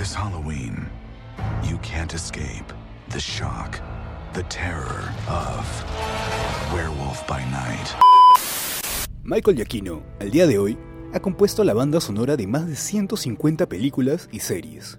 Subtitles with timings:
[0.00, 0.88] This Halloween,
[1.62, 2.64] you can't escape
[3.10, 3.80] the shock,
[4.32, 5.66] the terror of
[6.72, 7.96] Werewolf by Night.
[9.22, 10.78] Michael Giacchino, al día de hoy,
[11.12, 14.98] ha compuesto la banda sonora de más de 150 películas y series,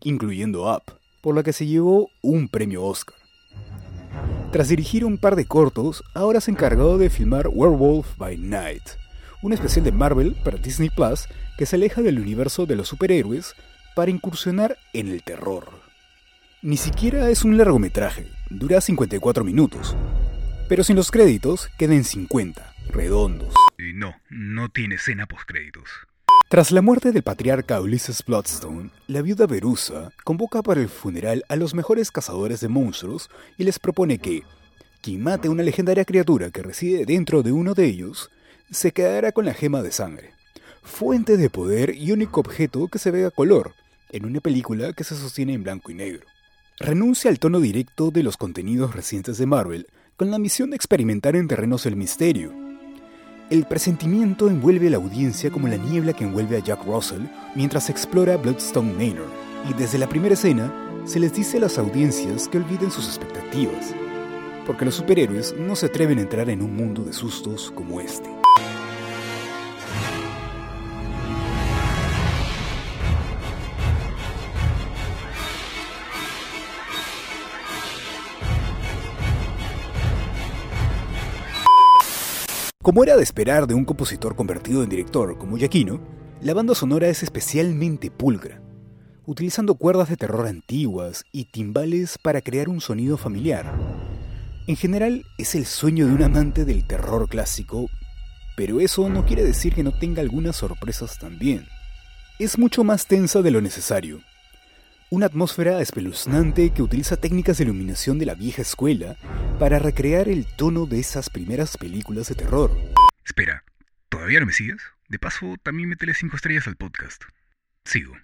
[0.00, 3.14] incluyendo Up, por la que se llevó un premio Oscar.
[4.50, 8.82] Tras dirigir un par de cortos, ahora se ha encargado de filmar Werewolf by Night,
[9.40, 13.54] un especial de Marvel para Disney Plus que se aleja del universo de los superhéroes
[13.94, 15.68] para incursionar en el terror.
[16.62, 19.96] Ni siquiera es un largometraje, dura 54 minutos,
[20.68, 23.54] pero sin los créditos queden 50, redondos.
[23.78, 25.88] Y no, no tiene escena postcréditos.
[26.48, 31.56] Tras la muerte del patriarca Ulysses Bloodstone, la viuda Verusa convoca para el funeral a
[31.56, 34.42] los mejores cazadores de monstruos y les propone que
[35.00, 38.30] quien mate a una legendaria criatura que reside dentro de uno de ellos
[38.70, 40.34] se quedará con la gema de sangre,
[40.82, 43.74] fuente de poder y único objeto que se ve a color,
[44.12, 46.26] en una película que se sostiene en blanco y negro.
[46.78, 51.34] Renuncia al tono directo de los contenidos recientes de Marvel con la misión de experimentar
[51.34, 52.52] en terrenos del misterio.
[53.50, 57.22] El presentimiento envuelve a la audiencia como la niebla que envuelve a Jack Russell
[57.54, 59.28] mientras explora Bloodstone Manor,
[59.68, 60.72] y desde la primera escena
[61.04, 63.94] se les dice a las audiencias que olviden sus expectativas,
[64.66, 68.30] porque los superhéroes no se atreven a entrar en un mundo de sustos como este.
[82.82, 86.00] Como era de esperar de un compositor convertido en director como Giacchino,
[86.40, 88.60] la banda sonora es especialmente pulcra,
[89.24, 93.72] utilizando cuerdas de terror antiguas y timbales para crear un sonido familiar.
[94.66, 97.88] En general es el sueño de un amante del terror clásico,
[98.56, 101.66] pero eso no quiere decir que no tenga algunas sorpresas también.
[102.40, 104.22] Es mucho más tensa de lo necesario,
[105.12, 109.18] una atmósfera espeluznante que utiliza técnicas de iluminación de la vieja escuela
[109.58, 112.74] para recrear el tono de esas primeras películas de terror.
[113.22, 113.62] Espera,
[114.08, 114.80] ¿todavía no me sigues?
[115.10, 117.24] De paso, también métele 5 estrellas al podcast.
[117.84, 118.14] Sigo.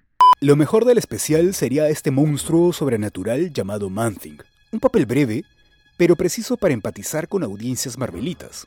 [0.40, 4.38] Lo mejor del especial sería este monstruo sobrenatural llamado Man-Thing.
[4.72, 5.44] Un papel breve,
[5.98, 8.66] pero preciso para empatizar con audiencias marvelitas.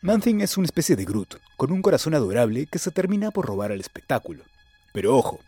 [0.00, 3.72] Man-Thing es una especie de Groot, con un corazón adorable que se termina por robar
[3.72, 4.42] al espectáculo.
[4.94, 5.40] Pero ojo,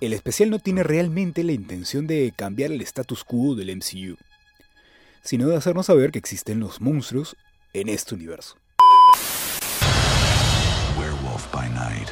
[0.00, 4.16] el especial no tiene realmente la intención de cambiar el status quo del MCU,
[5.22, 7.36] sino de hacernos saber que existen los monstruos
[7.72, 8.56] en este universo.
[10.98, 12.08] Werewolf by Night.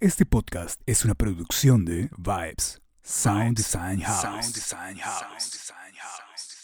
[0.00, 4.22] Este podcast es una producción de Vibes, Sound Design House.
[4.22, 6.59] Sound Design House.